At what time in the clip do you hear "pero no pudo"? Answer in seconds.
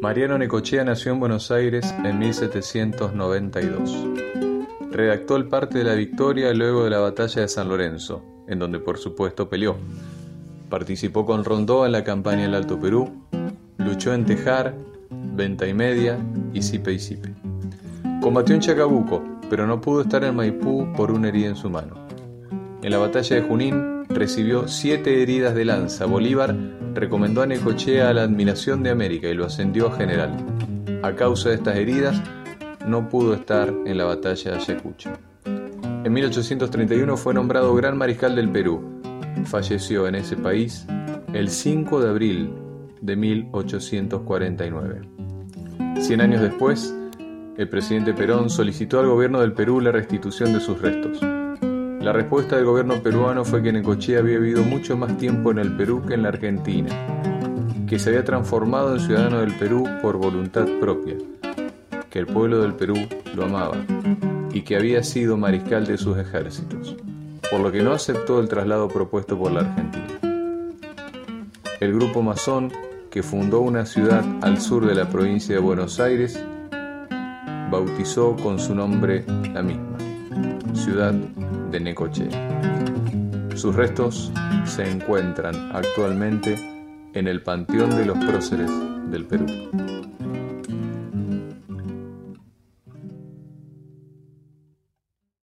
19.50-20.02